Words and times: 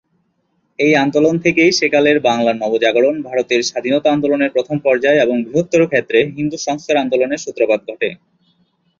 এই 0.79 0.93
আন্দোলন 0.95 1.35
থেকেই 1.39 1.71
সেকালের 1.71 2.17
বাংলার 2.19 2.55
নবজাগরণ, 2.55 3.15
ভারতের 3.21 3.61
স্বাধীনতা 3.63 4.09
আন্দোলনের 4.11 4.53
প্রথম 4.55 4.77
পর্যায় 4.79 5.21
এবং 5.21 5.35
বৃহত্তর 5.43 5.81
ক্ষেত্রে 5.87 6.19
হিন্দু 6.37 6.57
সংস্কার 6.57 6.95
আন্দোলনের 6.97 7.43
সূত্রপাত 7.45 7.79
ঘটে। 7.89 8.09